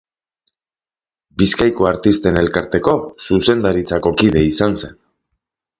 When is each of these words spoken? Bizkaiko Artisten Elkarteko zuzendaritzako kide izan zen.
Bizkaiko 1.41 1.89
Artisten 1.91 2.41
Elkarteko 2.45 2.97
zuzendaritzako 3.27 4.19
kide 4.23 4.47
izan 4.53 4.83
zen. 4.83 5.03